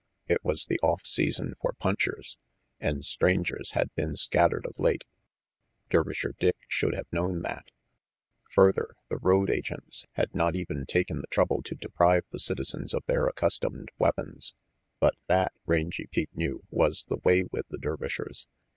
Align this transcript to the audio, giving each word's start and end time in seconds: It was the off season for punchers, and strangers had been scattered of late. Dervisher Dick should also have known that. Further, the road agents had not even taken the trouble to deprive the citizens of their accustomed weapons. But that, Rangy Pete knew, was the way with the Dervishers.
It 0.27 0.43
was 0.43 0.65
the 0.65 0.79
off 0.79 1.05
season 1.05 1.53
for 1.61 1.73
punchers, 1.77 2.35
and 2.79 3.05
strangers 3.05 3.73
had 3.73 3.93
been 3.93 4.15
scattered 4.15 4.65
of 4.65 4.79
late. 4.79 5.03
Dervisher 5.91 6.33
Dick 6.39 6.55
should 6.67 6.95
also 6.95 6.97
have 6.97 7.13
known 7.13 7.43
that. 7.43 7.69
Further, 8.49 8.95
the 9.09 9.17
road 9.19 9.51
agents 9.51 10.07
had 10.13 10.33
not 10.33 10.55
even 10.55 10.87
taken 10.87 11.17
the 11.21 11.27
trouble 11.27 11.61
to 11.61 11.75
deprive 11.75 12.25
the 12.31 12.39
citizens 12.39 12.95
of 12.95 13.05
their 13.05 13.27
accustomed 13.27 13.89
weapons. 13.99 14.55
But 14.99 15.13
that, 15.27 15.53
Rangy 15.67 16.07
Pete 16.07 16.35
knew, 16.35 16.63
was 16.71 17.03
the 17.07 17.17
way 17.23 17.43
with 17.51 17.67
the 17.67 17.77
Dervishers. 17.77 18.47